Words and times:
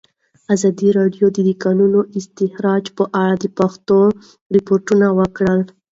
ازادي 0.53 0.89
راډیو 0.99 1.25
د 1.31 1.37
د 1.47 1.49
کانونو 1.63 1.99
استخراج 2.19 2.85
په 2.97 3.03
اړه 3.21 3.35
د 3.43 3.45
پېښو 3.57 4.01
رپوټونه 4.55 5.07
ورکړي. 5.19 5.59